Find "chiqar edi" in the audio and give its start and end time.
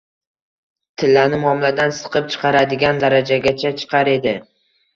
3.79-4.37